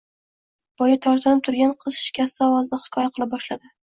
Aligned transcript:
Boya 0.81 0.95
tortinib 1.05 1.43
turgan 1.47 1.75
qiz 1.83 1.99
shikasta 2.05 2.47
ovozda 2.47 2.81
hikoya 2.87 3.13
qila 3.19 3.29
boshladi 3.35 3.71